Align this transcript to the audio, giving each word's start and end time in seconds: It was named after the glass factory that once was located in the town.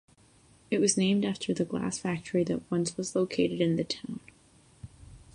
It 0.71 0.79
was 0.81 0.97
named 0.97 1.23
after 1.25 1.53
the 1.53 1.63
glass 1.63 1.99
factory 1.99 2.43
that 2.45 2.71
once 2.71 2.97
was 2.97 3.15
located 3.15 3.61
in 3.61 3.75
the 3.75 3.83
town. 3.83 4.19